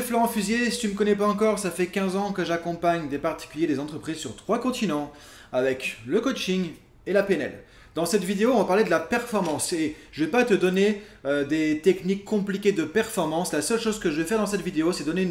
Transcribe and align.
c'est 0.00 0.06
Florent 0.06 0.28
Fusier. 0.28 0.70
Si 0.70 0.78
tu 0.78 0.86
ne 0.86 0.92
me 0.92 0.96
connais 0.96 1.14
pas 1.14 1.26
encore, 1.26 1.58
ça 1.58 1.70
fait 1.70 1.88
15 1.88 2.16
ans 2.16 2.32
que 2.32 2.42
j'accompagne 2.42 3.08
des 3.10 3.18
particuliers, 3.18 3.66
des 3.66 3.78
entreprises 3.78 4.16
sur 4.16 4.34
trois 4.34 4.58
continents 4.58 5.12
avec 5.52 5.98
le 6.06 6.22
coaching 6.22 6.70
et 7.06 7.12
la 7.12 7.22
PNL. 7.22 7.52
Dans 7.94 8.06
cette 8.06 8.24
vidéo, 8.24 8.52
on 8.54 8.58
va 8.60 8.64
parler 8.64 8.84
de 8.84 8.88
la 8.88 8.98
performance 8.98 9.74
et 9.74 9.96
je 10.12 10.22
ne 10.22 10.26
vais 10.26 10.30
pas 10.30 10.44
te 10.44 10.54
donner 10.54 11.02
euh, 11.26 11.44
des 11.44 11.80
techniques 11.80 12.24
compliquées 12.24 12.72
de 12.72 12.84
performance. 12.84 13.52
La 13.52 13.60
seule 13.60 13.78
chose 13.78 13.98
que 13.98 14.10
je 14.10 14.22
vais 14.22 14.26
faire 14.26 14.38
dans 14.38 14.46
cette 14.46 14.62
vidéo, 14.62 14.92
c'est 14.92 15.04
donner 15.04 15.28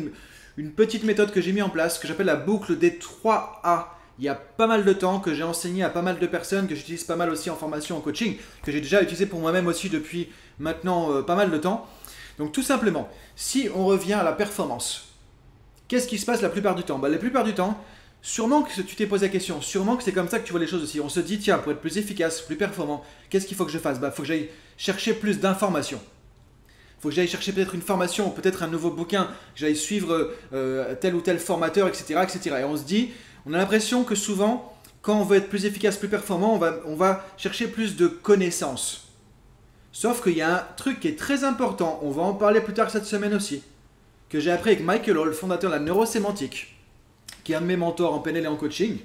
une, 0.57 0.71
petite 0.71 1.03
méthode 1.03 1.31
que 1.31 1.41
j'ai 1.41 1.51
mis 1.51 1.63
en 1.63 1.69
place 1.69 1.97
que 1.97 2.07
j'appelle 2.07 2.27
la 2.27 2.35
boucle 2.35 2.77
des 2.77 2.97
3 2.97 3.61
A. 3.63 3.97
Il 4.19 4.25
y 4.25 4.29
a 4.29 4.35
pas 4.35 4.67
mal 4.67 4.85
de 4.85 4.93
temps 4.93 5.19
que 5.19 5.33
j'ai 5.33 5.43
enseigné 5.43 5.83
à 5.83 5.89
pas 5.89 6.03
mal 6.03 6.19
de 6.19 6.27
personnes, 6.27 6.67
que 6.67 6.75
j'utilise 6.75 7.05
pas 7.05 7.15
mal 7.15 7.31
aussi 7.31 7.49
en 7.49 7.55
formation, 7.55 7.97
en 7.97 8.01
coaching, 8.01 8.35
que 8.61 8.71
j'ai 8.71 8.81
déjà 8.81 9.01
utilisé 9.01 9.25
pour 9.25 9.39
moi-même 9.39 9.65
aussi 9.65 9.89
depuis 9.89 10.29
maintenant 10.59 11.11
euh, 11.11 11.21
pas 11.23 11.35
mal 11.35 11.49
de 11.49 11.57
temps. 11.57 11.87
Donc 12.39 12.53
tout 12.53 12.63
simplement, 12.63 13.09
si 13.35 13.69
on 13.75 13.85
revient 13.85 14.13
à 14.13 14.23
la 14.23 14.31
performance, 14.31 15.09
qu'est-ce 15.89 16.07
qui 16.07 16.17
se 16.17 16.25
passe 16.25 16.41
la 16.41 16.49
plupart 16.49 16.73
du 16.73 16.83
temps? 16.83 16.97
Bah, 16.97 17.09
La 17.09 17.17
plupart 17.17 17.43
du 17.43 17.53
temps, 17.53 17.77
sûrement 18.21 18.63
que 18.63 18.81
tu 18.81 18.95
t'es 18.95 19.05
posé 19.05 19.27
la 19.27 19.31
question, 19.31 19.61
sûrement 19.61 19.97
que 19.97 20.03
c'est 20.03 20.13
comme 20.13 20.29
ça 20.29 20.39
que 20.39 20.45
tu 20.45 20.51
vois 20.51 20.61
les 20.61 20.67
choses 20.67 20.81
aussi. 20.81 21.01
On 21.01 21.09
se 21.09 21.19
dit, 21.19 21.37
tiens, 21.37 21.57
pour 21.57 21.73
être 21.73 21.81
plus 21.81 21.97
efficace, 21.97 22.41
plus 22.41 22.55
performant, 22.55 23.03
qu'est-ce 23.29 23.45
qu'il 23.45 23.57
faut 23.57 23.65
que 23.65 23.71
je 23.71 23.77
fasse? 23.77 23.97
Il 23.97 24.01
bah, 24.01 24.11
faut 24.11 24.21
que 24.21 24.27
j'aille 24.29 24.49
chercher 24.77 25.13
plus 25.13 25.39
d'informations. 25.39 25.99
Il 26.97 27.01
faut 27.01 27.09
que 27.09 27.15
j'aille 27.15 27.27
chercher 27.27 27.51
peut-être 27.51 27.75
une 27.75 27.81
formation, 27.81 28.29
peut-être 28.29 28.63
un 28.63 28.67
nouveau 28.67 28.91
bouquin, 28.91 29.25
que 29.25 29.59
j'aille 29.59 29.75
suivre 29.75 30.31
euh, 30.53 30.95
tel 30.95 31.15
ou 31.15 31.21
tel 31.21 31.39
formateur, 31.39 31.89
etc., 31.89 32.21
etc. 32.23 32.57
Et 32.61 32.63
on 32.63 32.77
se 32.77 32.83
dit, 32.83 33.11
on 33.45 33.53
a 33.53 33.57
l'impression 33.57 34.05
que 34.05 34.15
souvent, 34.15 34.73
quand 35.01 35.19
on 35.19 35.25
veut 35.25 35.37
être 35.37 35.49
plus 35.49 35.65
efficace, 35.65 35.97
plus 35.97 36.09
performant, 36.09 36.55
on 36.55 36.57
va, 36.57 36.77
on 36.85 36.95
va 36.95 37.25
chercher 37.37 37.67
plus 37.67 37.97
de 37.97 38.07
connaissances. 38.07 39.08
Sauf 39.91 40.23
qu'il 40.23 40.37
y 40.37 40.41
a 40.41 40.55
un 40.55 40.65
truc 40.77 40.99
qui 40.99 41.07
est 41.07 41.17
très 41.17 41.43
important, 41.43 41.99
on 42.03 42.11
va 42.11 42.21
en 42.21 42.33
parler 42.33 42.61
plus 42.61 42.73
tard 42.73 42.91
cette 42.91 43.05
semaine 43.05 43.33
aussi, 43.33 43.63
que 44.29 44.39
j'ai 44.39 44.51
appris 44.51 44.71
avec 44.71 44.83
Michael 44.83 45.17
Hall, 45.17 45.33
fondateur 45.33 45.71
de 45.71 45.75
la 45.75 45.81
neurosémantique, 45.81 46.75
qui 47.43 47.53
est 47.53 47.55
un 47.55 47.61
de 47.61 47.65
mes 47.65 47.77
mentors 47.77 48.13
en 48.13 48.19
PNL 48.19 48.45
et 48.45 48.47
en 48.47 48.55
coaching, 48.55 48.97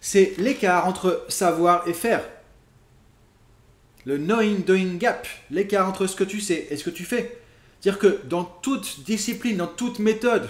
c'est 0.00 0.34
l'écart 0.38 0.86
entre 0.86 1.24
savoir 1.28 1.88
et 1.88 1.94
faire. 1.94 2.22
Le 4.04 4.18
knowing 4.18 4.64
doing 4.64 4.98
gap, 4.98 5.26
l'écart 5.50 5.88
entre 5.88 6.06
ce 6.06 6.16
que 6.16 6.24
tu 6.24 6.40
sais 6.40 6.66
et 6.70 6.76
ce 6.76 6.84
que 6.84 6.90
tu 6.90 7.04
fais. 7.04 7.38
C'est-à-dire 7.80 8.00
que 8.00 8.20
dans 8.26 8.44
toute 8.44 9.04
discipline, 9.04 9.56
dans 9.56 9.66
toute 9.66 10.00
méthode, 10.00 10.48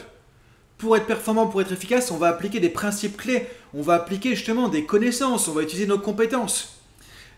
pour 0.79 0.97
être 0.97 1.07
performant, 1.07 1.47
pour 1.47 1.61
être 1.61 1.71
efficace, 1.71 2.11
on 2.11 2.17
va 2.17 2.29
appliquer 2.29 2.61
des 2.61 2.69
principes 2.69 3.17
clés, 3.17 3.47
on 3.73 3.83
va 3.83 3.95
appliquer 3.95 4.35
justement 4.35 4.69
des 4.69 4.85
connaissances, 4.85 5.47
on 5.49 5.53
va 5.53 5.63
utiliser 5.63 5.87
nos 5.87 5.99
compétences. 5.99 6.82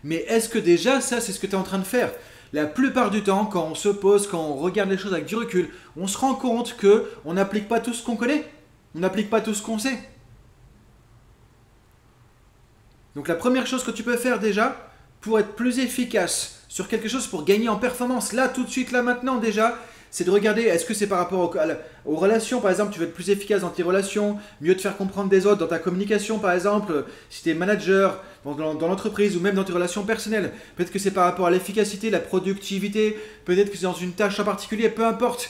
Mais 0.05 0.17
est-ce 0.27 0.49
que 0.49 0.59
déjà 0.59 1.01
ça, 1.01 1.19
c'est 1.19 1.31
ce 1.31 1.39
que 1.39 1.47
tu 1.47 1.53
es 1.53 1.57
en 1.57 1.63
train 1.63 1.79
de 1.79 1.83
faire? 1.83 2.11
La 2.53 2.67
plupart 2.67 3.09
du 3.09 3.23
temps, 3.23 3.47
quand 3.47 3.63
on 3.63 3.73
se 3.73 3.89
pose, 3.89 4.27
quand 4.27 4.39
on 4.39 4.53
regarde 4.53 4.91
les 4.91 4.99
choses 4.99 5.13
avec 5.13 5.25
du 5.25 5.35
recul, 5.35 5.71
on 5.97 6.05
se 6.05 6.15
rend 6.15 6.35
compte 6.35 6.77
que 6.77 7.09
on 7.25 7.33
n'applique 7.33 7.67
pas 7.67 7.79
tout 7.79 7.91
ce 7.91 8.03
qu'on 8.03 8.15
connaît. 8.15 8.47
On 8.93 8.99
n'applique 8.99 9.31
pas 9.31 9.41
tout 9.41 9.55
ce 9.55 9.63
qu'on 9.63 9.79
sait. 9.79 9.97
Donc 13.15 13.27
la 13.27 13.33
première 13.33 13.65
chose 13.65 13.83
que 13.83 13.89
tu 13.89 14.03
peux 14.03 14.15
faire 14.15 14.39
déjà, 14.39 14.91
pour 15.21 15.39
être 15.39 15.55
plus 15.55 15.79
efficace 15.79 16.63
sur 16.67 16.87
quelque 16.87 17.09
chose, 17.09 17.25
pour 17.25 17.43
gagner 17.43 17.67
en 17.67 17.77
performance, 17.77 18.31
là, 18.31 18.47
tout 18.47 18.63
de 18.63 18.69
suite, 18.69 18.91
là, 18.91 19.01
maintenant 19.01 19.37
déjà, 19.37 19.75
c'est 20.15 20.23
de 20.23 20.31
regarder 20.31 20.61
est-ce 20.61 20.85
que 20.85 20.93
c'est 20.93 21.07
par 21.07 21.17
rapport 21.17 21.53
aux, 22.05 22.15
relations, 22.15 22.61
par 22.61 22.71
exemple, 22.71 22.93
tu 22.93 23.01
veux 23.01 23.05
être 23.05 23.13
plus 23.13 23.29
efficace 23.29 23.63
dans 23.63 23.69
tes 23.69 23.83
relations, 23.83 24.37
mieux 24.61 24.73
te 24.73 24.81
faire 24.81 24.95
comprendre 24.95 25.29
des 25.29 25.45
autres 25.45 25.57
dans 25.57 25.67
ta 25.67 25.77
communication, 25.77 26.39
par 26.39 26.53
exemple, 26.53 27.03
si 27.29 27.43
tu 27.43 27.49
es 27.49 27.53
manager 27.53 28.23
dans, 28.45 28.55
l'entreprise 28.55 29.35
ou 29.35 29.41
même 29.41 29.55
dans 29.55 29.65
tes 29.65 29.73
relations 29.73 30.05
personnelles. 30.05 30.53
Peut-être 30.77 30.93
que 30.93 30.99
c'est 30.99 31.11
par 31.11 31.25
rapport 31.25 31.47
à 31.47 31.51
l'efficacité, 31.51 32.09
la 32.09 32.21
productivité, 32.21 33.19
peut-être 33.43 33.69
que 33.69 33.75
c'est 33.75 33.83
dans 33.83 33.93
une 33.93 34.13
tâche 34.13 34.39
en 34.39 34.45
particulier, 34.45 34.87
peu 34.87 35.05
importe. 35.05 35.49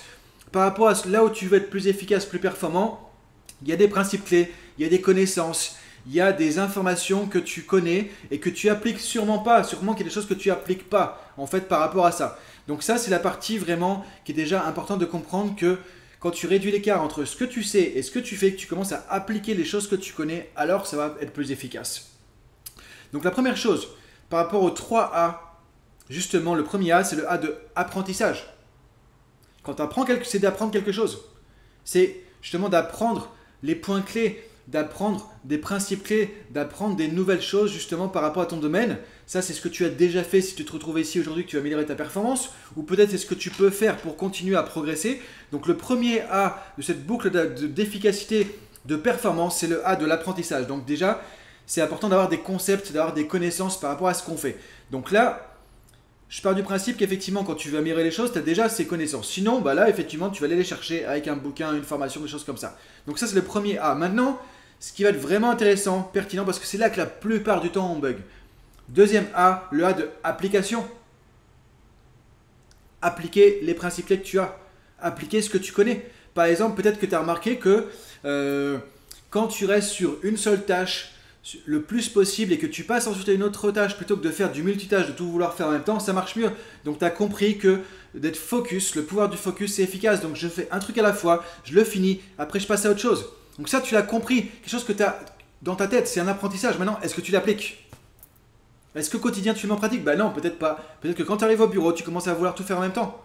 Par 0.51 0.63
rapport 0.63 0.89
à 0.89 0.95
là 1.09 1.23
où 1.23 1.29
tu 1.29 1.45
veux 1.45 1.57
être 1.57 1.69
plus 1.69 1.85
efficace, 1.85 2.25
plus 2.25 2.39
performant, 2.39 3.11
il 3.61 3.67
y 3.67 3.71
a 3.71 3.75
des 3.75 3.87
principes 3.87 4.25
clés, 4.25 4.51
il 4.79 4.83
y 4.83 4.87
a 4.87 4.89
des 4.89 4.99
connaissances, 4.99 5.75
il 6.07 6.13
y 6.13 6.21
a 6.21 6.31
des 6.31 6.59
informations 6.59 7.25
que 7.25 7.39
tu 7.39 7.63
connais 7.63 8.11
et 8.31 8.39
que 8.39 8.49
tu 8.49 8.69
appliques 8.69 8.99
sûrement 8.99 9.39
pas. 9.39 9.63
Sûrement 9.63 9.93
qu'il 9.93 10.05
y 10.05 10.07
a 10.07 10.09
des 10.09 10.13
choses 10.13 10.27
que 10.27 10.33
tu 10.33 10.51
appliques 10.51 10.89
pas 10.89 11.31
en 11.37 11.47
fait 11.47 11.67
par 11.67 11.79
rapport 11.79 12.05
à 12.05 12.11
ça. 12.11 12.39
Donc 12.67 12.83
ça, 12.83 12.97
c'est 12.97 13.11
la 13.11 13.19
partie 13.19 13.57
vraiment 13.57 14.05
qui 14.23 14.31
est 14.31 14.35
déjà 14.35 14.65
importante 14.65 14.99
de 14.99 15.05
comprendre 15.05 15.55
que 15.55 15.77
quand 16.19 16.31
tu 16.31 16.47
réduis 16.47 16.71
l'écart 16.71 17.03
entre 17.03 17.25
ce 17.25 17.35
que 17.35 17.45
tu 17.45 17.63
sais 17.63 17.83
et 17.83 18.01
ce 18.01 18.11
que 18.11 18.19
tu 18.19 18.35
fais, 18.35 18.53
que 18.53 18.57
tu 18.57 18.67
commences 18.67 18.91
à 18.91 19.05
appliquer 19.09 19.53
les 19.53 19.65
choses 19.65 19.87
que 19.87 19.95
tu 19.95 20.13
connais, 20.13 20.49
alors 20.55 20.87
ça 20.87 20.97
va 20.97 21.15
être 21.21 21.33
plus 21.33 21.51
efficace. 21.51 22.11
Donc 23.13 23.23
la 23.23 23.31
première 23.31 23.57
chose, 23.57 23.89
par 24.29 24.43
rapport 24.43 24.63
aux 24.63 24.71
3 24.71 25.11
A, 25.13 25.59
justement, 26.09 26.55
le 26.55 26.63
premier 26.63 26.91
A, 26.91 27.03
c'est 27.03 27.15
le 27.15 27.29
A 27.29 27.37
de 27.37 27.55
apprentissage. 27.75 28.47
Quand 29.63 29.75
tu 29.75 29.81
apprends 29.81 30.05
quelque 30.05 30.25
c'est 30.25 30.39
d'apprendre 30.39 30.71
quelque 30.71 30.91
chose. 30.91 31.25
C'est 31.83 32.21
justement 32.41 32.69
d'apprendre 32.69 33.31
les 33.61 33.75
points 33.75 34.01
clés, 34.01 34.47
d'apprendre 34.67 35.31
des 35.43 35.57
principes 35.57 36.03
clés, 36.03 36.35
d'apprendre 36.51 36.95
des 36.95 37.07
nouvelles 37.07 37.41
choses 37.41 37.71
justement 37.71 38.07
par 38.07 38.23
rapport 38.23 38.43
à 38.43 38.45
ton 38.47 38.57
domaine. 38.57 38.97
Ça, 39.27 39.41
c'est 39.41 39.53
ce 39.53 39.61
que 39.61 39.69
tu 39.69 39.85
as 39.85 39.89
déjà 39.89 40.23
fait 40.23 40.41
si 40.41 40.55
tu 40.55 40.65
te 40.65 40.71
retrouves 40.71 40.99
ici 40.99 41.19
aujourd'hui, 41.19 41.45
que 41.45 41.49
tu 41.49 41.55
vas 41.55 41.61
améliorer 41.61 41.85
ta 41.85 41.95
performance, 41.95 42.49
ou 42.75 42.83
peut-être 42.83 43.11
c'est 43.11 43.17
ce 43.17 43.25
que 43.25 43.35
tu 43.35 43.49
peux 43.49 43.69
faire 43.69 43.97
pour 43.97 44.17
continuer 44.17 44.55
à 44.55 44.63
progresser. 44.63 45.21
Donc 45.51 45.67
le 45.67 45.77
premier 45.77 46.21
A 46.31 46.63
de 46.77 46.83
cette 46.83 47.05
boucle 47.05 47.29
d'efficacité, 47.69 48.59
de 48.85 48.95
performance, 48.95 49.59
c'est 49.59 49.67
le 49.67 49.85
A 49.87 49.95
de 49.95 50.05
l'apprentissage. 50.05 50.67
Donc 50.67 50.85
déjà, 50.85 51.21
c'est 51.65 51.81
important 51.81 52.09
d'avoir 52.09 52.29
des 52.29 52.39
concepts, 52.39 52.91
d'avoir 52.91 53.13
des 53.13 53.27
connaissances 53.27 53.79
par 53.79 53.91
rapport 53.91 54.07
à 54.07 54.13
ce 54.13 54.23
qu'on 54.23 54.37
fait. 54.37 54.57
Donc 54.91 55.11
là, 55.11 55.51
je 56.29 56.41
pars 56.41 56.55
du 56.55 56.63
principe 56.63 56.97
qu'effectivement, 56.97 57.43
quand 57.43 57.55
tu 57.55 57.69
veux 57.69 57.77
améliorer 57.77 58.03
les 58.03 58.11
choses, 58.11 58.31
tu 58.31 58.39
as 58.39 58.41
déjà 58.41 58.67
ces 58.67 58.85
connaissances. 58.85 59.29
Sinon, 59.29 59.61
bah 59.61 59.73
là, 59.73 59.89
effectivement, 59.89 60.29
tu 60.29 60.41
vas 60.41 60.47
aller 60.47 60.55
les 60.55 60.63
chercher 60.63 61.05
avec 61.05 61.27
un 61.27 61.35
bouquin, 61.35 61.73
une 61.73 61.83
formation, 61.83 62.21
des 62.21 62.27
choses 62.27 62.43
comme 62.43 62.57
ça. 62.57 62.77
Donc 63.07 63.19
ça, 63.19 63.27
c'est 63.27 63.35
le 63.35 63.43
premier 63.43 63.77
A. 63.77 63.95
Maintenant, 63.95 64.39
ce 64.79 64.93
qui 64.93 65.03
va 65.03 65.09
être 65.09 65.19
vraiment 65.19 65.51
intéressant, 65.51 66.01
pertinent, 66.01 66.45
parce 66.45 66.59
que 66.59 66.65
c'est 66.65 66.77
là 66.77 66.89
que 66.89 66.97
la 66.97 67.05
plupart 67.05 67.61
du 67.61 67.69
temps 67.69 67.91
on 67.91 67.99
bug. 67.99 68.17
Deuxième 68.89 69.27
A, 69.33 69.67
le 69.71 69.85
A 69.85 69.93
de 69.93 70.09
application. 70.23 70.85
Appliquer 73.01 73.59
les 73.61 73.73
principes 73.73 74.07
clés 74.07 74.19
que 74.19 74.25
tu 74.25 74.39
as. 74.39 74.57
Appliquer 74.99 75.41
ce 75.41 75.49
que 75.49 75.57
tu 75.57 75.71
connais. 75.71 76.09
Par 76.33 76.45
exemple, 76.45 76.81
peut-être 76.81 76.99
que 76.99 77.05
tu 77.05 77.15
as 77.15 77.19
remarqué 77.19 77.57
que 77.57 77.87
euh, 78.25 78.77
quand 79.29 79.47
tu 79.47 79.65
restes 79.65 79.89
sur 79.89 80.17
une 80.23 80.37
seule 80.37 80.65
tâche 80.65 81.11
le 81.65 81.81
plus 81.81 82.09
possible 82.09 82.53
et 82.53 82.57
que 82.57 82.65
tu 82.65 82.83
passes 82.83 83.07
ensuite 83.07 83.29
à 83.29 83.33
une 83.33 83.43
autre 83.43 83.71
tâche 83.71 83.95
plutôt 83.95 84.17
que 84.17 84.23
de 84.23 84.31
faire 84.31 84.51
du 84.51 84.63
multitâche, 84.63 85.07
de 85.07 85.11
tout 85.11 85.29
vouloir 85.29 85.53
faire 85.53 85.67
en 85.67 85.71
même 85.71 85.83
temps, 85.83 85.99
ça 85.99 86.13
marche 86.13 86.35
mieux. 86.35 86.49
Donc 86.83 86.99
tu 86.99 87.05
as 87.05 87.11
compris 87.11 87.57
que 87.57 87.79
d'être 88.15 88.37
focus, 88.37 88.95
le 88.95 89.03
pouvoir 89.03 89.29
du 89.29 89.37
focus, 89.37 89.75
c'est 89.75 89.83
efficace. 89.83 90.21
Donc 90.21 90.35
je 90.35 90.47
fais 90.47 90.67
un 90.71 90.79
truc 90.79 90.97
à 90.97 91.03
la 91.03 91.13
fois, 91.13 91.43
je 91.63 91.73
le 91.73 91.83
finis, 91.83 92.21
après 92.37 92.59
je 92.59 92.67
passe 92.67 92.85
à 92.85 92.91
autre 92.91 92.99
chose. 92.99 93.25
Donc 93.57 93.69
ça, 93.69 93.81
tu 93.81 93.93
l'as 93.93 94.01
compris. 94.01 94.47
Quelque 94.47 94.69
chose 94.69 94.83
que 94.83 94.93
tu 94.93 95.03
as 95.03 95.19
dans 95.61 95.75
ta 95.75 95.87
tête, 95.87 96.07
c'est 96.07 96.19
un 96.19 96.27
apprentissage. 96.27 96.77
Maintenant, 96.77 96.99
est-ce 97.01 97.15
que 97.15 97.21
tu 97.21 97.31
l'appliques? 97.31 97.89
Est-ce 98.95 99.09
que 99.09 99.17
quotidien 99.17 99.53
tu 99.53 99.67
le 99.67 99.73
mets 99.73 99.97
Ben 99.97 100.17
non, 100.17 100.31
peut-être 100.31 100.57
pas. 100.57 100.79
Peut-être 101.01 101.17
que 101.17 101.23
quand 101.23 101.37
tu 101.37 101.43
arrives 101.43 101.61
au 101.61 101.67
bureau, 101.67 101.91
tu 101.91 102.03
commences 102.03 102.27
à 102.27 102.33
vouloir 102.33 102.55
tout 102.55 102.63
faire 102.63 102.77
en 102.77 102.81
même 102.81 102.93
temps. 102.93 103.21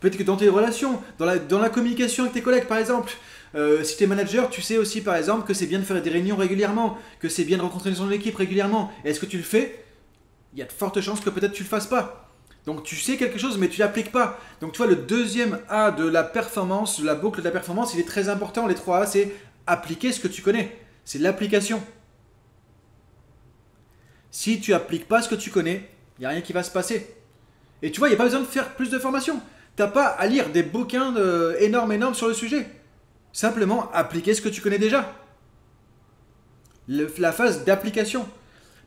Peut-être 0.00 0.16
que 0.16 0.22
dans 0.22 0.36
tes 0.36 0.48
relations, 0.48 1.00
dans 1.18 1.26
la, 1.26 1.38
dans 1.38 1.58
la 1.58 1.68
communication 1.68 2.24
avec 2.24 2.34
tes 2.34 2.42
collègues 2.42 2.66
par 2.66 2.78
exemple, 2.78 3.12
euh, 3.54 3.84
si 3.84 3.98
tu 3.98 4.04
es 4.04 4.06
manager, 4.06 4.48
tu 4.48 4.62
sais 4.62 4.78
aussi 4.78 5.02
par 5.02 5.14
exemple 5.14 5.46
que 5.46 5.52
c'est 5.52 5.66
bien 5.66 5.78
de 5.78 5.84
faire 5.84 6.00
des 6.00 6.10
réunions 6.10 6.36
régulièrement, 6.36 6.96
que 7.20 7.28
c'est 7.28 7.44
bien 7.44 7.58
de 7.58 7.62
rencontrer 7.62 7.94
son 7.94 8.10
équipe 8.10 8.36
régulièrement. 8.36 8.90
Est-ce 9.04 9.20
que 9.20 9.26
tu 9.26 9.36
le 9.36 9.42
fais? 9.42 9.84
Il 10.54 10.58
y 10.58 10.62
a 10.62 10.64
de 10.64 10.72
fortes 10.72 11.00
chances 11.00 11.20
que 11.20 11.30
peut-être 11.30 11.52
tu 11.52 11.62
le 11.62 11.68
fasses 11.68 11.86
pas. 11.86 12.29
Donc 12.66 12.82
tu 12.82 12.96
sais 12.96 13.16
quelque 13.16 13.38
chose 13.38 13.58
mais 13.58 13.68
tu 13.68 13.80
l'appliques 13.80 14.12
pas. 14.12 14.38
Donc 14.60 14.72
tu 14.72 14.78
vois 14.78 14.86
le 14.86 14.96
deuxième 14.96 15.58
A 15.68 15.90
de 15.90 16.06
la 16.06 16.22
performance, 16.24 17.00
de 17.00 17.06
la 17.06 17.14
boucle 17.14 17.40
de 17.40 17.44
la 17.44 17.50
performance, 17.50 17.94
il 17.94 18.00
est 18.00 18.08
très 18.08 18.28
important. 18.28 18.66
Les 18.66 18.74
trois 18.74 19.00
A 19.00 19.06
c'est 19.06 19.34
appliquer 19.66 20.12
ce 20.12 20.20
que 20.20 20.28
tu 20.28 20.42
connais. 20.42 20.78
C'est 21.04 21.18
l'application. 21.18 21.82
Si 24.30 24.60
tu 24.60 24.74
appliques 24.74 25.08
pas 25.08 25.22
ce 25.22 25.28
que 25.28 25.34
tu 25.34 25.50
connais, 25.50 25.88
il 26.18 26.20
n'y 26.20 26.26
a 26.26 26.30
rien 26.30 26.40
qui 26.40 26.52
va 26.52 26.62
se 26.62 26.70
passer. 26.70 27.14
Et 27.82 27.90
tu 27.90 27.98
vois, 27.98 28.08
il 28.08 28.12
n'y 28.12 28.14
a 28.14 28.18
pas 28.18 28.24
besoin 28.24 28.40
de 28.40 28.46
faire 28.46 28.74
plus 28.74 28.90
de 28.90 28.98
formation. 28.98 29.40
Tu 29.76 29.82
n'as 29.82 29.88
pas 29.88 30.06
à 30.06 30.26
lire 30.26 30.50
des 30.50 30.62
bouquins 30.62 31.14
énormes, 31.58 31.92
énormes 31.92 32.14
sur 32.14 32.28
le 32.28 32.34
sujet. 32.34 32.66
Simplement 33.32 33.90
appliquer 33.92 34.34
ce 34.34 34.42
que 34.42 34.48
tu 34.48 34.60
connais 34.60 34.78
déjà. 34.78 35.14
la 36.88 37.32
phase 37.32 37.64
d'application. 37.64 38.28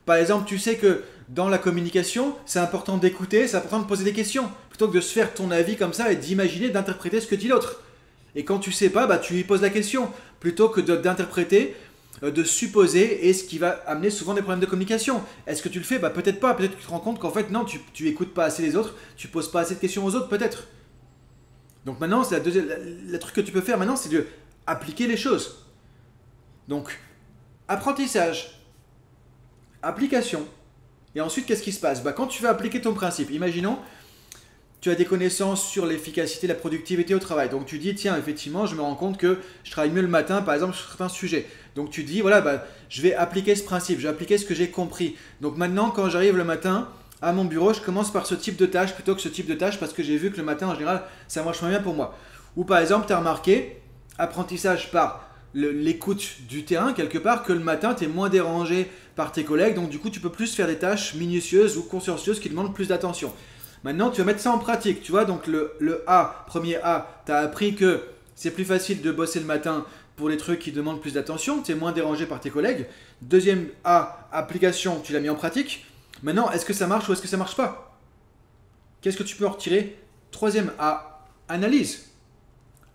Par 0.06 0.16
exemple, 0.16 0.46
tu 0.46 0.58
sais 0.58 0.76
que 0.76 1.02
dans 1.28 1.48
la 1.48 1.58
communication, 1.58 2.36
c'est 2.44 2.58
important 2.58 2.98
d'écouter, 2.98 3.48
c'est 3.48 3.56
important 3.56 3.80
de 3.80 3.86
poser 3.86 4.04
des 4.04 4.12
questions, 4.12 4.50
plutôt 4.68 4.88
que 4.88 4.94
de 4.94 5.00
se 5.00 5.12
faire 5.12 5.32
ton 5.32 5.50
avis 5.50 5.76
comme 5.76 5.92
ça 5.92 6.12
et 6.12 6.16
d'imaginer, 6.16 6.68
d'interpréter 6.68 7.20
ce 7.20 7.26
que 7.26 7.34
dit 7.34 7.48
l'autre. 7.48 7.82
Et 8.34 8.44
quand 8.44 8.58
tu 8.58 8.72
sais 8.72 8.90
pas, 8.90 9.06
bah, 9.06 9.18
tu 9.18 9.34
lui 9.34 9.44
poses 9.44 9.62
la 9.62 9.70
question, 9.70 10.10
plutôt 10.40 10.68
que 10.68 10.80
d'interpréter, 10.80 11.76
euh, 12.22 12.30
de 12.30 12.44
supposer, 12.44 13.28
et 13.28 13.32
ce 13.32 13.44
qui 13.44 13.58
va 13.58 13.70
amener 13.86 14.10
souvent 14.10 14.34
des 14.34 14.42
problèmes 14.42 14.60
de 14.60 14.66
communication. 14.66 15.22
Est-ce 15.46 15.62
que 15.62 15.68
tu 15.68 15.78
le 15.78 15.84
fais? 15.84 15.98
Bah 15.98 16.10
peut-être 16.10 16.40
pas, 16.40 16.54
peut-être 16.54 16.72
que 16.72 16.80
tu 16.80 16.86
te 16.86 16.90
rends 16.90 17.00
compte 17.00 17.18
qu'en 17.18 17.30
fait 17.30 17.50
non, 17.50 17.64
tu, 17.64 17.80
tu 17.92 18.08
écoutes 18.08 18.34
pas 18.34 18.44
assez 18.44 18.62
les 18.62 18.76
autres, 18.76 18.94
tu 19.16 19.28
poses 19.28 19.50
pas 19.50 19.60
assez 19.60 19.74
de 19.74 19.80
questions 19.80 20.04
aux 20.04 20.14
autres, 20.14 20.28
peut-être. 20.28 20.68
Donc 21.84 22.00
maintenant, 22.00 22.24
c'est 22.24 22.36
la 22.36 22.40
deuxième, 22.40 22.66
le 23.06 23.18
truc 23.18 23.34
que 23.34 23.40
tu 23.40 23.52
peux 23.52 23.60
faire 23.60 23.78
maintenant, 23.78 23.96
c'est 23.96 24.08
de 24.08 24.26
appliquer 24.66 25.06
les 25.06 25.16
choses. 25.16 25.66
Donc, 26.68 26.98
apprentissage, 27.68 28.60
application, 29.82 30.46
et 31.14 31.20
ensuite, 31.20 31.46
qu'est-ce 31.46 31.62
qui 31.62 31.72
se 31.72 31.80
passe? 31.80 32.02
Bah, 32.02 32.12
Quand 32.12 32.26
tu 32.26 32.42
vas 32.42 32.50
appliquer 32.50 32.80
ton 32.80 32.92
principe, 32.92 33.30
imaginons, 33.30 33.78
tu 34.80 34.90
as 34.90 34.94
des 34.94 35.06
connaissances 35.06 35.66
sur 35.66 35.86
l'efficacité, 35.86 36.46
la 36.46 36.54
productivité 36.54 37.14
au 37.14 37.18
travail. 37.18 37.48
Donc 37.48 37.64
tu 37.64 37.78
dis, 37.78 37.94
tiens, 37.94 38.18
effectivement, 38.18 38.66
je 38.66 38.74
me 38.74 38.82
rends 38.82 38.96
compte 38.96 39.16
que 39.16 39.38
je 39.62 39.70
travaille 39.70 39.90
mieux 39.90 40.02
le 40.02 40.08
matin, 40.08 40.42
par 40.42 40.54
exemple, 40.54 40.74
sur 40.74 40.88
certains 40.88 41.08
sujets. 41.08 41.46
Donc 41.74 41.90
tu 41.90 42.04
dis, 42.04 42.20
voilà, 42.20 42.40
bah, 42.40 42.66
je 42.90 43.00
vais 43.00 43.14
appliquer 43.14 43.54
ce 43.54 43.62
principe, 43.62 43.98
je 43.98 44.02
vais 44.02 44.10
appliquer 44.10 44.36
ce 44.36 44.44
que 44.44 44.54
j'ai 44.54 44.68
compris. 44.68 45.16
Donc 45.40 45.56
maintenant, 45.56 45.90
quand 45.90 46.10
j'arrive 46.10 46.36
le 46.36 46.44
matin 46.44 46.88
à 47.22 47.32
mon 47.32 47.46
bureau, 47.46 47.72
je 47.72 47.80
commence 47.80 48.12
par 48.12 48.26
ce 48.26 48.34
type 48.34 48.56
de 48.56 48.66
tâche 48.66 48.92
plutôt 48.92 49.14
que 49.14 49.22
ce 49.22 49.28
type 49.28 49.46
de 49.46 49.54
tâche 49.54 49.80
parce 49.80 49.94
que 49.94 50.02
j'ai 50.02 50.18
vu 50.18 50.30
que 50.30 50.36
le 50.36 50.42
matin, 50.42 50.68
en 50.68 50.74
général, 50.74 51.04
ça 51.28 51.42
marche 51.42 51.62
moins 51.62 51.70
bien 51.70 51.80
pour 51.80 51.94
moi. 51.94 52.14
Ou 52.56 52.64
par 52.64 52.78
exemple, 52.78 53.06
tu 53.06 53.14
as 53.14 53.18
remarqué, 53.18 53.80
apprentissage 54.18 54.90
par 54.90 55.30
l'écoute 55.54 56.42
du 56.48 56.64
terrain 56.64 56.92
quelque 56.92 57.18
part, 57.18 57.44
que 57.44 57.52
le 57.52 57.60
matin, 57.60 57.94
tu 57.94 58.04
es 58.04 58.08
moins 58.08 58.28
dérangé 58.28 58.90
par 59.16 59.32
tes 59.32 59.44
collègues, 59.44 59.76
donc 59.76 59.88
du 59.88 59.98
coup, 59.98 60.10
tu 60.10 60.20
peux 60.20 60.30
plus 60.30 60.54
faire 60.54 60.66
des 60.66 60.78
tâches 60.78 61.14
minutieuses 61.14 61.76
ou 61.76 61.82
consciencieuses 61.82 62.40
qui 62.40 62.48
demandent 62.48 62.74
plus 62.74 62.88
d'attention. 62.88 63.32
Maintenant, 63.84 64.10
tu 64.10 64.22
vas 64.22 64.24
mettre 64.24 64.40
ça 64.40 64.50
en 64.50 64.58
pratique, 64.58 65.02
tu 65.02 65.12
vois. 65.12 65.24
Donc, 65.24 65.46
le, 65.46 66.02
A, 66.06 66.44
premier 66.46 66.76
A, 66.76 67.22
tu 67.26 67.32
as 67.32 67.38
appris 67.38 67.74
que 67.74 68.00
c'est 68.34 68.50
plus 68.50 68.64
facile 68.64 69.02
de 69.02 69.12
bosser 69.12 69.40
le 69.40 69.46
matin 69.46 69.84
pour 70.16 70.28
les 70.28 70.36
trucs 70.36 70.60
qui 70.60 70.72
demandent 70.72 71.00
plus 71.00 71.14
d'attention, 71.14 71.62
tu 71.62 71.72
es 71.72 71.74
moins 71.74 71.92
dérangé 71.92 72.26
par 72.26 72.40
tes 72.40 72.50
collègues. 72.50 72.86
Deuxième 73.20 73.68
A, 73.84 74.28
application, 74.32 75.00
tu 75.00 75.12
l'as 75.12 75.20
mis 75.20 75.28
en 75.28 75.34
pratique. 75.34 75.86
Maintenant, 76.22 76.50
est-ce 76.50 76.64
que 76.64 76.72
ça 76.72 76.86
marche 76.86 77.08
ou 77.08 77.12
est-ce 77.12 77.22
que 77.22 77.28
ça 77.28 77.36
marche 77.36 77.56
pas? 77.56 77.98
Qu'est-ce 79.00 79.16
que 79.16 79.22
tu 79.22 79.36
peux 79.36 79.46
en 79.46 79.50
retirer? 79.50 79.98
Troisième 80.30 80.72
A, 80.78 81.26
analyse. 81.48 82.10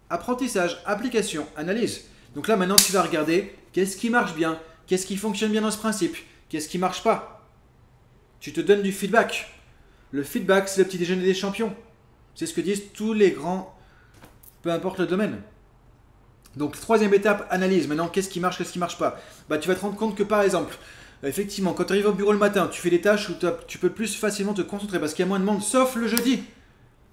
Apprentissage, 0.10 0.82
application, 0.86 1.46
analyse. 1.56 2.06
Donc 2.40 2.48
là, 2.48 2.56
maintenant, 2.56 2.78
tu 2.78 2.94
vas 2.94 3.02
regarder 3.02 3.54
qu'est-ce 3.74 3.98
qui 3.98 4.10
marche 4.10 4.34
bien, 4.34 4.58
qu'est-ce 4.88 5.06
qui 5.06 5.18
fonctionne 5.18 5.52
bien 5.52 5.60
dans 5.60 5.72
ce 5.72 5.78
principe, 5.78 6.16
qu'est-ce 6.48 6.70
qui 6.70 6.78
marche 6.78 7.04
pas. 7.04 7.46
Tu 8.40 8.54
te 8.54 8.62
donnes 8.62 8.82
du 8.82 8.94
feedback. 8.94 9.52
Le 10.12 10.24
feedback, 10.24 10.70
c'est 10.70 10.80
le 10.80 10.88
petit 10.88 10.98
déjeuner 10.98 11.26
des 11.26 11.34
champions. 11.34 11.76
C'est 12.36 12.46
ce 12.46 12.54
que 12.54 12.62
disent 12.62 12.94
tous 12.94 13.12
les 13.12 13.32
grands, 13.32 13.78
peu 14.62 14.72
importe 14.72 15.00
le 15.00 15.08
domaine. 15.08 15.42
Donc, 16.56 16.80
troisième 16.80 17.14
étape, 17.14 17.46
analyse. 17.52 17.90
Maintenant, 17.90 18.08
qu'est-ce 18.08 18.30
qui 18.30 18.40
marche, 18.40 18.58
qu'est-ce 18.58 18.72
qui 18.72 18.80
marche 18.80 18.98
pas 18.98 19.20
bah, 19.50 19.58
Tu 19.58 19.68
vas 19.68 19.76
te 19.76 19.82
rendre 19.82 19.98
compte 19.98 20.16
que, 20.16 20.24
par 20.24 20.42
exemple, 20.42 20.78
effectivement, 21.24 21.74
quand 21.74 21.84
tu 21.84 21.92
arrives 21.92 22.08
au 22.08 22.14
bureau 22.14 22.32
le 22.32 22.38
matin, 22.38 22.70
tu 22.72 22.80
fais 22.80 22.90
des 22.90 23.02
tâches 23.02 23.28
où 23.28 23.34
tu 23.68 23.80
peux 23.80 23.90
plus 23.90 24.16
facilement 24.16 24.54
te 24.54 24.62
concentrer 24.62 25.02
parce 25.02 25.14
qu'il 25.14 25.24
y 25.24 25.28
a 25.28 25.28
moins 25.28 25.42
de 25.42 25.46
monde, 25.46 25.62
sauf 25.62 25.98
le 25.98 26.08
jeudi. 26.08 26.46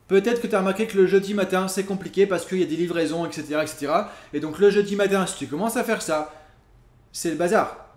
Peut-être 0.09 0.41
que 0.41 0.47
tu 0.47 0.55
as 0.55 0.61
remarqué 0.61 0.87
que 0.87 0.97
le 0.97 1.07
jeudi 1.07 1.35
matin, 1.35 1.69
c'est 1.69 1.85
compliqué 1.85 2.27
parce 2.27 2.47
qu'il 2.47 2.61
y 2.61 2.63
a 2.63 2.67
des 2.67 2.77
livraisons, 2.77 3.27
etc., 3.27 3.59
etc. 3.63 3.93
Et 4.33 4.41
donc, 4.41 4.59
le 4.59 4.71
jeudi 4.71 4.95
matin, 4.97 5.27
si 5.27 5.37
tu 5.37 5.47
commences 5.47 5.77
à 5.77 5.85
faire 5.85 6.03
ça, 6.03 6.33
c'est 7.13 7.31
le 7.31 7.37
bazar. 7.37 7.95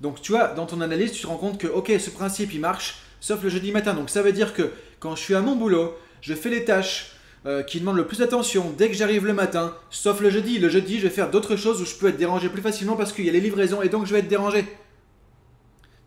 Donc, 0.00 0.22
tu 0.22 0.32
vois, 0.32 0.48
dans 0.48 0.66
ton 0.66 0.80
analyse, 0.80 1.12
tu 1.12 1.22
te 1.22 1.26
rends 1.26 1.36
compte 1.36 1.58
que, 1.58 1.66
ok, 1.66 1.92
ce 1.98 2.10
principe, 2.10 2.54
il 2.54 2.60
marche 2.60 3.02
sauf 3.20 3.42
le 3.42 3.48
jeudi 3.48 3.72
matin. 3.72 3.94
Donc 3.94 4.10
ça 4.10 4.22
veut 4.22 4.32
dire 4.32 4.54
que 4.54 4.70
quand 5.00 5.16
je 5.16 5.22
suis 5.22 5.34
à 5.34 5.40
mon 5.40 5.56
boulot, 5.56 5.96
je 6.20 6.34
fais 6.34 6.50
les 6.50 6.64
tâches 6.64 7.12
euh, 7.46 7.62
qui 7.62 7.80
demandent 7.80 7.96
le 7.96 8.06
plus 8.06 8.18
d'attention 8.18 8.72
dès 8.76 8.88
que 8.88 8.96
j'arrive 8.96 9.26
le 9.26 9.32
matin, 9.32 9.74
sauf 9.90 10.20
le 10.20 10.30
jeudi. 10.30 10.58
Le 10.58 10.68
jeudi, 10.68 10.98
je 10.98 11.04
vais 11.04 11.14
faire 11.14 11.30
d'autres 11.30 11.56
choses 11.56 11.80
où 11.80 11.84
je 11.84 11.94
peux 11.94 12.08
être 12.08 12.16
dérangé 12.16 12.48
plus 12.48 12.62
facilement 12.62 12.96
parce 12.96 13.12
qu'il 13.12 13.24
y 13.24 13.28
a 13.28 13.32
les 13.32 13.40
livraisons 13.40 13.82
et 13.82 13.88
donc 13.88 14.06
je 14.06 14.12
vais 14.12 14.20
être 14.20 14.28
dérangé. 14.28 14.64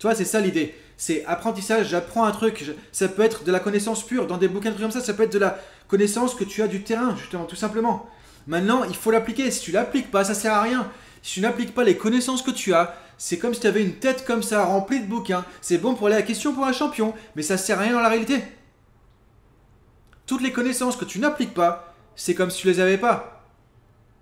Tu 0.02 0.08
vois, 0.08 0.16
c'est 0.16 0.26
ça 0.26 0.40
l'idée. 0.42 0.74
C'est 0.98 1.24
apprentissage, 1.26 1.90
j'apprends 1.90 2.26
un 2.26 2.32
truc. 2.32 2.66
Ça 2.92 3.08
peut 3.08 3.22
être 3.22 3.44
de 3.44 3.52
la 3.52 3.60
connaissance 3.60 4.04
pure. 4.04 4.26
Dans 4.26 4.38
des 4.38 4.48
bouquins 4.48 4.72
comme 4.72 4.90
ça, 4.90 5.00
ça 5.00 5.14
peut 5.14 5.22
être 5.22 5.34
de 5.34 5.38
la 5.38 5.60
connaissance 5.88 6.34
que 6.34 6.44
tu 6.44 6.64
as 6.64 6.68
du 6.68 6.82
terrain, 6.82 7.16
justement, 7.16 7.46
tout 7.46 7.56
simplement. 7.56 8.10
Maintenant, 8.48 8.84
il 8.84 8.96
faut 8.96 9.12
l'appliquer. 9.12 9.52
Si 9.52 9.62
tu 9.62 9.72
l'appliques 9.72 10.10
pas, 10.10 10.24
ça 10.24 10.34
sert 10.34 10.56
à 10.56 10.64
rien. 10.64 10.90
Si 11.22 11.34
tu 11.34 11.42
n'appliques 11.42 11.76
pas 11.76 11.84
les 11.84 11.98
connaissances 11.98 12.42
que 12.42 12.50
tu 12.50 12.74
as, 12.74 12.96
c'est 13.20 13.38
comme 13.38 13.54
si 13.54 13.60
tu 13.60 13.68
avais 13.68 13.84
une 13.84 13.94
tête 13.94 14.26
comme 14.26 14.42
ça 14.42 14.66
remplie 14.66 15.02
de 15.02 15.06
bouquins. 15.06 15.46
C'est 15.62 15.78
bon 15.78 15.94
pour 15.94 16.08
aller 16.08 16.16
à 16.16 16.22
la 16.22 16.26
question 16.26 16.52
pour 16.52 16.66
un 16.66 16.74
champion, 16.74 17.14
mais 17.36 17.44
ça 17.44 17.58
sert 17.58 17.78
à 17.78 17.84
rien 17.84 17.94
dans 17.94 18.02
la 18.02 18.10
réalité. 18.10 18.42
Toutes 20.26 20.42
les 20.42 20.52
connaissances 20.52 20.96
que 20.96 21.06
tu 21.06 21.20
n'appliques 21.20 21.54
pas, 21.54 21.94
c'est 22.16 22.34
comme 22.34 22.50
si 22.50 22.62
tu 22.62 22.68
les 22.68 22.80
avais 22.80 22.98
pas. 22.98 23.41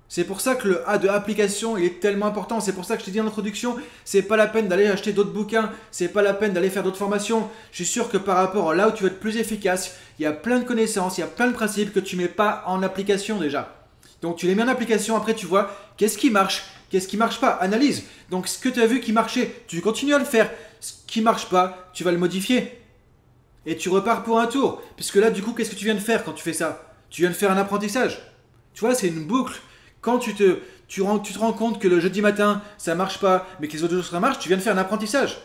C'est 0.10 0.26
pour 0.26 0.42
ça 0.42 0.56
que 0.56 0.68
le 0.68 0.90
A 0.90 0.98
de 0.98 1.08
application 1.08 1.78
est 1.78 2.00
tellement 2.02 2.26
important. 2.26 2.60
C'est 2.60 2.74
pour 2.74 2.84
ça 2.84 2.96
que 2.96 3.02
je 3.02 3.06
t'ai 3.06 3.12
dit 3.12 3.22
en 3.22 3.28
introduction, 3.28 3.78
c'est 4.04 4.24
pas 4.24 4.36
la 4.36 4.48
peine 4.48 4.68
d'aller 4.68 4.88
acheter 4.88 5.14
d'autres 5.14 5.32
bouquins, 5.32 5.72
c'est 5.92 6.10
pas 6.10 6.22
la 6.22 6.34
peine 6.34 6.52
d'aller 6.52 6.70
faire 6.70 6.84
d'autres 6.84 6.98
formations. 6.98 7.48
Je 7.72 7.78
suis 7.78 7.86
sûr 7.86 8.10
que 8.10 8.18
par 8.18 8.36
rapport 8.36 8.72
à 8.72 8.76
là 8.76 8.90
où 8.90 8.92
tu 8.92 9.04
veux 9.04 9.10
être 9.10 9.20
plus 9.20 9.38
efficace, 9.38 9.98
il 10.18 10.24
y 10.24 10.26
a 10.26 10.34
plein 10.34 10.60
de 10.60 10.66
connaissances, 10.66 11.18
il 11.18 11.22
y 11.22 11.24
a 11.24 11.28
plein 11.28 11.48
de 11.48 11.54
principes 11.54 11.94
que 11.94 12.00
tu 12.00 12.18
mets 12.18 12.28
pas 12.28 12.64
en 12.66 12.84
application 12.84 13.38
déjà. 13.38 13.76
Donc 14.22 14.36
tu 14.36 14.48
les 14.48 14.56
mets 14.56 14.64
en 14.64 14.68
application, 14.68 15.16
après 15.16 15.36
tu 15.36 15.46
vois 15.46 15.72
qu'est-ce 15.96 16.18
qui 16.18 16.30
marche, 16.30 16.66
Qu'est-ce 16.90 17.08
qui 17.08 17.18
marche 17.18 17.40
pas 17.40 17.52
Analyse. 17.52 18.04
Donc 18.30 18.48
ce 18.48 18.58
que 18.58 18.70
tu 18.70 18.82
as 18.82 18.88
vu 18.88 19.00
qui 19.00 19.14
marchait, 19.14 19.64
tu 19.68 19.80
continues 19.82 20.16
à 20.16 20.20
le 20.20 20.26
faire. 20.26 20.50
Ce 20.80 20.94
qui 21.08 21.22
marche 21.22 21.50
pas, 21.50 21.90
tu 21.94 22.04
vas 22.04 22.12
le 22.12 22.18
modifier. 22.18 22.82
Et 23.66 23.78
tu 23.78 23.90
repars 23.90 24.24
pour 24.24 24.40
un 24.40 24.48
tour. 24.48 24.82
Puisque 24.96 25.16
là, 25.16 25.30
du 25.30 25.44
coup, 25.44 25.54
qu'est-ce 25.54 25.70
que 25.70 25.76
tu 25.76 25.86
viens 25.86 25.96
de 25.96 26.00
faire 26.00 26.24
quand 26.24 26.34
tu 26.34 26.44
fais 26.44 26.54
ça? 26.54 26.94
Tu 27.10 27.22
viens 27.22 27.30
de 27.30 27.36
faire 27.36 27.52
un 27.52 27.58
apprentissage. 27.58 28.20
Tu 28.74 28.82
vois, 28.82 28.96
c'est 28.96 29.08
une 29.08 29.26
boucle. 29.26 29.62
Quand 30.02 30.20
tu 30.20 30.34
te, 30.34 30.60
tu, 30.88 31.04
tu 31.24 31.34
te 31.34 31.40
rends 31.40 31.54
compte 31.54 31.80
que 31.80 31.88
le 31.88 32.00
jeudi 32.00 32.22
matin, 32.22 32.62
ça 32.78 32.96
marche 32.96 33.20
pas, 33.20 33.48
mais 33.60 33.68
que 33.68 33.74
les 33.74 33.84
autres 33.84 33.96
jours, 33.96 34.06
ça 34.06 34.20
marche, 34.20 34.40
tu 34.40 34.48
viens 34.48 34.58
de 34.58 34.62
faire 34.62 34.76
un 34.76 34.80
apprentissage. 34.80 35.38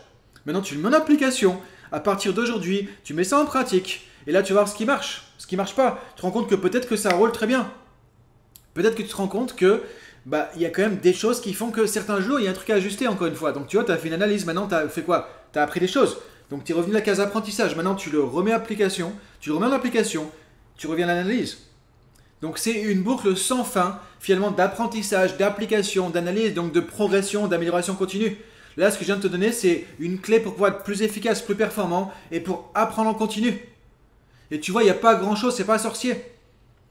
Maintenant, 0.47 0.63
tu 0.63 0.75
le 0.75 0.81
mets 0.81 0.89
en 0.89 0.93
application. 0.93 1.61
À 1.93 2.01
partir 2.01 2.33
d'aujourd'hui, 2.35 2.89
tu 3.03 3.15
mets 3.15 3.25
ça 3.25 3.39
en 3.39 3.47
pratique. 3.47 4.09
Et 4.27 4.33
là, 4.33 4.43
tu 4.43 4.53
vas 4.53 4.61
voir 4.61 4.69
ce 4.69 4.77
qui 4.77 4.85
marche, 4.85 5.33
ce 5.39 5.47
qui 5.47 5.57
marche 5.57 5.75
pas. 5.75 6.03
Tu 6.15 6.21
te 6.21 6.23
rends 6.23 6.31
compte 6.31 6.49
que 6.49 6.55
peut-être 6.55 6.89
que 6.89 6.97
ça 6.97 7.15
roule 7.15 7.33
très 7.33 7.47
bien. 7.47 7.71
Peut-être 8.75 8.97
que 8.97 9.03
tu 9.03 9.09
te 9.09 9.17
rends 9.17 9.29
compte 9.29 9.55
que 9.55 9.83
bah 10.27 10.49
y 10.57 10.65
a 10.65 10.71
quand 10.71 10.83
même 10.83 10.97
des 10.97 11.13
choses 11.13 11.41
qui 11.41 11.53
font 11.53 11.71
que 11.71 11.87
certains 11.87 12.21
jours, 12.21 12.41
il 12.41 12.45
y 12.45 12.49
a 12.49 12.51
un 12.51 12.55
truc 12.55 12.71
à 12.71 12.75
ajuster 12.75 13.07
encore 13.07 13.27
une 13.27 13.35
fois. 13.35 13.53
Donc 13.53 13.67
tu 13.67 13.77
vois, 13.77 13.85
tu 13.85 13.93
as 13.93 13.99
fait 13.99 14.09
une 14.09 14.15
analyse, 14.15 14.47
maintenant 14.47 14.67
tu 14.67 14.75
as 14.75 14.89
fait 14.89 15.03
quoi? 15.03 15.29
Tu 15.53 15.59
as 15.59 15.63
appris 15.63 15.81
des 15.81 15.87
choses. 15.87 16.19
Donc 16.51 16.65
tu 16.65 16.73
es 16.73 16.75
revenu 16.75 16.93
à 16.93 16.99
la 16.99 17.01
case 17.03 17.21
apprentissage, 17.21 17.77
maintenant 17.77 17.95
tu 17.95 18.11
le 18.11 18.23
remets 18.23 18.53
en 18.53 18.57
application, 18.57 19.13
tu 19.41 19.51
le 19.51 19.57
remets 19.57 19.67
en 19.67 19.73
application, 19.73 20.31
tu 20.77 20.87
reviens 20.87 21.09
à 21.09 21.15
l'analyse. 21.15 21.59
Donc 22.45 22.59
c'est 22.59 22.79
une 22.79 23.01
boucle 23.01 23.35
sans 23.39 23.65
fin 23.65 23.99
finalement 24.21 24.51
d'apprentissage, 24.51 25.39
d'application, 25.39 26.11
d'analyse, 26.11 26.53
donc 26.53 26.75
de 26.75 26.81
progression, 26.81 27.47
d'amélioration 27.47 27.95
continue. 27.95 28.37
Là, 28.77 28.91
ce 28.91 28.99
que 28.99 29.01
je 29.01 29.07
viens 29.07 29.17
de 29.17 29.23
te 29.23 29.29
donner, 29.29 29.51
c'est 29.51 29.87
une 29.99 30.19
clé 30.19 30.41
pour 30.41 30.53
pouvoir 30.53 30.73
être 30.73 30.83
plus 30.83 31.01
efficace, 31.01 31.41
plus 31.41 31.55
performant 31.55 32.13
et 32.31 32.41
pour 32.41 32.71
apprendre 32.75 33.09
en 33.09 33.15
continu. 33.15 33.67
Et 34.51 34.61
tu 34.61 34.73
vois, 34.73 34.83
il 34.83 34.85
n'y 34.85 34.91
a 34.91 34.95
pas 34.95 35.15
grand-chose, 35.15 35.57
c'est 35.57 35.65
pas 35.65 35.79
sorcier. 35.79 36.23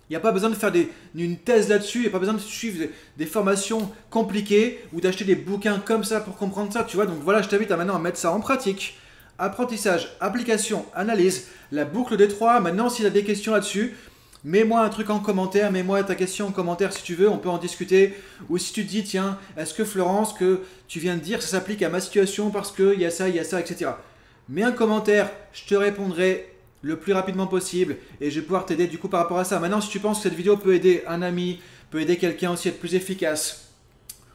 Il 0.10 0.14
n'y 0.14 0.16
a 0.16 0.22
pas 0.22 0.32
besoin 0.32 0.50
de 0.50 0.56
faire 0.56 0.72
une 1.14 1.38
thèse 1.38 1.70
là-dessus, 1.70 2.00
il 2.00 2.02
n'y 2.02 2.08
a 2.08 2.12
pas 2.12 2.18
besoin 2.18 2.34
de 2.34 2.40
suivre 2.40 2.88
des, 3.16 3.26
formations 3.28 3.92
compliquées 4.10 4.80
ou 4.92 5.02
d'acheter 5.02 5.24
des 5.24 5.36
bouquins 5.36 5.78
comme 5.78 6.04
ça 6.04 6.20
pour 6.20 6.36
comprendre 6.36 6.74
ça, 6.74 6.84
tu 6.84 6.96
vois. 6.96 7.06
Donc 7.06 7.20
voilà, 7.22 7.44
je 7.44 7.50
t'invite 7.50 7.70
à 7.70 7.78
maintenant 7.78 7.96
à 7.96 8.00
mettre 8.00 8.18
ça 8.18 8.32
en 8.32 8.40
pratique. 8.40 8.98
Apprentissage, 9.38 10.18
application, 10.20 10.88
analyse, 10.96 11.48
la 11.72 11.86
boucle 11.86 12.18
des 12.18 12.28
trois. 12.28 12.60
Maintenant, 12.60 12.90
s'il 12.90 13.04
y 13.04 13.08
a 13.08 13.12
des 13.12 13.24
questions 13.24 13.54
là-dessus, 13.54 13.94
mets-moi 14.44 14.82
un 14.82 14.90
truc 14.90 15.10
en 15.10 15.20
commentaire, 15.20 15.72
mets-moi 15.72 16.04
ta 16.04 16.16
question 16.16 16.48
en 16.48 16.52
commentaire 16.52 16.94
si 16.94 17.04
tu 17.04 17.16
veux, 17.16 17.30
on 17.30 17.38
peut 17.38 17.50
en 17.50 17.58
discuter. 17.58 18.14
Ou 18.50 18.58
si 18.58 18.74
tu 18.74 18.86
te 18.86 18.90
dis, 18.90 19.04
tiens, 19.04 19.38
est-ce 19.58 19.74
que 19.74 19.86
Florence, 19.86 20.34
que 20.34 20.62
tu 20.88 21.00
viens 21.00 21.16
de 21.16 21.22
dire, 21.22 21.42
ça 21.42 21.50
s'applique 21.50 21.82
à 21.82 21.90
ma 21.90 22.00
situation 22.00 22.50
parce 22.50 22.72
qu'il 22.72 23.00
y 23.00 23.06
a 23.06 23.12
ça, 23.12 23.30
il 23.30 23.36
y 23.36 23.40
a 23.40 23.44
ça, 23.44 23.60
etc. 23.60 23.92
Mets 24.50 24.64
un 24.64 24.72
commentaire, 24.72 25.32
je 25.54 25.66
te 25.66 25.76
répondrai 25.76 26.50
le 26.82 26.98
plus 26.98 27.14
rapidement 27.14 27.48
possible 27.48 27.96
et 28.20 28.30
je 28.30 28.40
vais 28.40 28.46
pouvoir 28.46 28.66
t'aider 28.66 28.88
du 28.88 28.98
coup 28.98 29.08
par 29.08 29.22
rapport 29.22 29.40
à 29.40 29.46
ça. 29.46 29.60
Maintenant, 29.60 29.80
si 29.80 29.90
tu 29.90 30.00
penses 30.00 30.18
que 30.18 30.24
cette 30.24 30.38
vidéo 30.38 30.58
peut 30.58 30.76
aider 30.76 31.04
un 31.08 31.22
ami, 31.22 31.62
peut 31.90 32.02
aider 32.02 32.18
quelqu'un 32.18 32.52
aussi 32.52 32.68
à 32.68 32.72
être 32.72 32.80
plus 32.80 32.96
efficace 32.96 33.72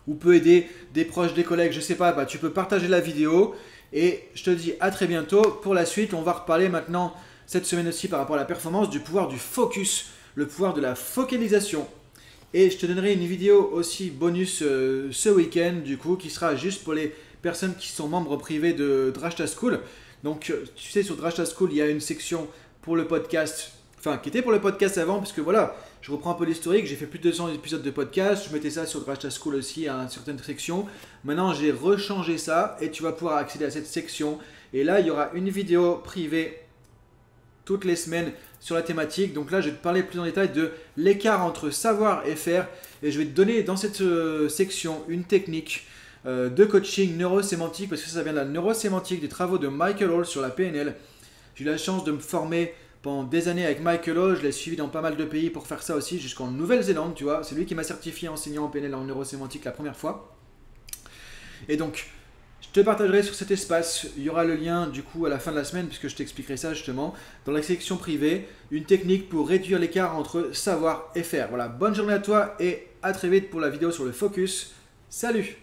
ou 0.07 0.15
peut 0.15 0.35
aider 0.35 0.67
des 0.95 1.05
proches, 1.05 1.35
des 1.35 1.45
collègues, 1.45 1.73
je 1.73 1.81
sais 1.81 1.95
pas, 1.95 2.13
bah, 2.13 2.25
tu 2.25 2.39
peux 2.39 2.51
partager 2.51 2.89
la 2.89 3.01
vidéo 3.01 3.55
et 3.93 4.25
je 4.35 4.45
te 4.45 4.51
dis 4.51 4.73
à 4.81 4.91
très 4.91 5.07
bientôt 5.07 5.43
pour 5.43 5.75
la 5.75 5.85
suite. 5.85 6.15
On 6.15 6.23
va 6.23 6.33
reparler 6.33 6.71
maintenant 6.71 7.15
cette 7.49 7.65
semaine 7.65 7.89
aussi 7.89 8.09
par 8.09 8.19
rapport 8.21 8.37
à 8.37 8.39
la 8.39 8.45
performance 8.45 8.91
du 8.91 9.01
pouvoir 9.01 9.27
du 9.27 9.39
focus, 9.39 10.11
le 10.35 10.47
pouvoir 10.47 10.75
de 10.75 10.83
la 10.83 10.95
focalisation. 10.95 11.89
Et 12.53 12.69
je 12.69 12.77
te 12.77 12.85
donnerai 12.85 13.15
une 13.15 13.27
vidéo 13.27 13.71
aussi 13.73 14.11
bonus 14.11 14.61
euh, 14.63 15.09
ce 15.13 15.31
week-end 15.31 15.81
du 15.83 15.97
coup 15.97 16.17
qui 16.17 16.29
sera 16.29 16.57
juste 16.57 16.85
pour 16.85 16.93
les 16.93 17.15
personnes 17.41 17.75
qui 17.75 17.89
sont 17.89 18.07
membres 18.07 18.37
privés 18.37 18.75
de 18.75 19.11
Drashta 19.15 19.47
School. 19.47 19.81
Donc, 20.25 20.51
euh, 20.51 20.65
tu 20.77 20.91
sais, 20.91 21.03
sur 21.03 21.17
Drashta 21.17 21.47
School, 21.47 21.71
il 21.73 21.79
y 21.79 21.83
a 21.83 21.89
une 21.89 22.01
section 22.01 22.49
pour 22.83 22.97
le 22.97 23.07
podcast, 23.07 23.73
enfin, 23.99 24.19
qui 24.19 24.29
était 24.29 24.43
pour 24.43 24.53
le 24.53 24.61
podcast 24.61 24.99
avant, 24.99 25.17
parce 25.19 25.33
que 25.33 25.41
voilà, 25.41 25.75
je 26.03 26.13
reprends 26.13 26.33
un 26.33 26.35
peu 26.35 26.45
l'historique, 26.45 26.85
j'ai 26.85 26.97
fait 26.97 27.07
plus 27.07 27.19
de 27.19 27.31
200 27.31 27.55
épisodes 27.55 27.83
de 27.83 27.91
podcast, 27.91 28.45
je 28.49 28.55
mettais 28.55 28.71
ça 28.71 28.85
sur 28.85 29.01
Drashta 29.01 29.31
School 29.31 29.55
aussi 29.55 29.89
à 29.89 29.95
une 29.95 30.11
certaine 30.11 30.39
section. 30.39 30.85
Maintenant, 31.25 31.55
j'ai 31.55 31.73
rechangé 31.73 32.37
ça 32.37 32.77
et 32.83 32.91
tu 32.91 33.03
vas 33.03 33.13
pouvoir 33.13 33.39
accéder 33.39 33.65
à 33.65 33.71
cette 33.71 33.87
section. 33.87 34.39
Et 34.75 34.85
là, 34.85 35.01
il 35.01 35.07
y 35.07 35.11
aura 35.11 35.31
une 35.33 35.49
vidéo 35.49 35.97
privée 36.05 36.68
toutes 37.69 37.85
les 37.85 37.97
semaines 37.97 38.33
sur 38.61 38.75
la 38.75 38.81
thématique. 38.81 39.35
Donc 39.35 39.51
là, 39.51 39.61
je 39.61 39.69
vais 39.69 39.77
te 39.77 39.83
parler 39.83 40.03
plus 40.03 40.19
en 40.19 40.25
détail 40.25 40.49
de 40.49 40.71
l'écart 40.97 41.45
entre 41.45 41.69
savoir 41.69 42.27
et 42.27 42.35
faire. 42.35 42.67
Et 43.03 43.13
je 43.13 43.19
vais 43.19 43.27
te 43.27 43.37
donner 43.37 43.63
dans 43.63 43.77
cette 43.77 44.01
euh, 44.01 44.49
section 44.49 45.05
une 45.07 45.25
technique 45.25 45.87
euh, 46.25 46.49
de 46.49 46.65
coaching 46.65 47.19
neurosémantique, 47.19 47.91
parce 47.91 48.01
que 48.01 48.09
ça 48.09 48.23
vient 48.23 48.33
de 48.33 48.39
la 48.39 48.47
neurosémantique 48.47 49.21
des 49.21 49.29
travaux 49.29 49.59
de 49.59 49.69
Michael 49.69 50.11
Hall 50.11 50.25
sur 50.25 50.41
la 50.41 50.49
PNL. 50.49 50.95
J'ai 51.57 51.65
eu 51.65 51.67
la 51.67 51.77
chance 51.77 52.05
de 52.05 52.13
me 52.13 52.21
former 52.21 52.73
pendant 53.03 53.25
des 53.25 53.49
années 53.49 53.67
avec 53.67 53.83
Michael 53.83 54.17
Hall, 54.17 54.37
je 54.39 54.43
l'ai 54.43 54.53
suivi 54.53 54.79
dans 54.79 54.89
pas 54.89 55.03
mal 55.03 55.19
de 55.19 55.25
pays 55.27 55.51
pour 55.51 55.67
faire 55.67 55.83
ça 55.83 55.95
aussi, 55.95 56.19
jusqu'en 56.19 56.51
Nouvelle-Zélande, 56.51 57.15
tu 57.15 57.25
vois. 57.25 57.45
C'est 57.45 57.55
lui 57.55 57.67
qui 57.67 57.75
m'a 57.75 57.85
certifié 57.85 58.29
enseignant 58.29 58.65
en 58.65 58.69
PNL 58.69 58.95
en 58.95 59.05
neurosémantique 59.05 59.67
la 59.67 59.73
première 59.73 59.97
fois. 59.97 60.35
Et 61.69 61.77
donc, 61.77 62.07
Je 62.61 62.69
te 62.81 62.81
partagerai 62.81 63.23
sur 63.23 63.35
cet 63.35 63.51
espace, 63.51 64.09
il 64.17 64.25
y 64.25 64.29
aura 64.29 64.45
le 64.45 64.55
lien 64.55 64.89
du 64.89 65.03
coup 65.03 65.25
à 65.27 65.29
la 65.29 65.39
fin 65.39 65.53
de 65.53 65.57
la 65.57 65.65
semaine 65.65 65.87
puisque 65.87 66.09
je 66.09 66.17
t'expliquerai 66.17 66.57
ça 66.57 66.75
justement 66.75 67.15
dans 67.47 67.53
la 67.53 67.63
section 67.63 67.97
privée, 67.97 68.49
une 68.71 68.85
technique 68.85 69.29
pour 69.29 69.49
réduire 69.49 69.79
l'écart 69.79 70.17
entre 70.17 70.51
savoir 70.53 71.11
et 71.15 71.23
faire. 71.23 71.49
Voilà, 71.49 71.69
bonne 71.69 71.95
journée 71.95 72.13
à 72.13 72.19
toi 72.19 72.57
et 72.61 72.89
à 73.03 73.13
très 73.13 73.29
vite 73.29 73.51
pour 73.51 73.61
la 73.61 73.71
vidéo 73.71 73.91
sur 73.91 74.05
le 74.05 74.13
focus. 74.13 74.75
Salut 75.09 75.57